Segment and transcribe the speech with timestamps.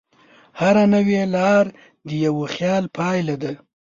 [0.59, 1.65] هره نوې لار
[2.07, 3.53] د یوه خیال پایله ده.